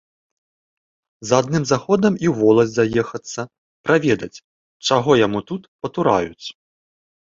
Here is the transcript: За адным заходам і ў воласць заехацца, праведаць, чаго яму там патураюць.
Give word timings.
За 1.31 1.35
адным 1.43 1.63
заходам 1.73 2.13
і 2.25 2.33
ў 2.33 2.33
воласць 2.41 2.75
заехацца, 2.79 3.41
праведаць, 3.91 4.35
чаго 4.93 5.11
яму 5.25 5.39
там 5.49 5.59
патураюць. 5.81 6.45